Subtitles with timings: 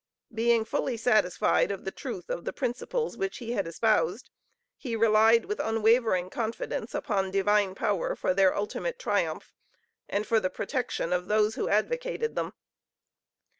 [0.33, 4.31] Being fully satisfied of the truth of the principles which he had espoused,
[4.75, 9.53] he relied with unwavering confidence upon Divine power for their ultimate triumph,
[10.09, 12.53] and for the protection of those who advocated them.